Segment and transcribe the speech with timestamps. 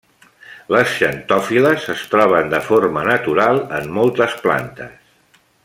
[0.75, 5.49] Les xantofil·les es troben de forma natural en moltes plantes.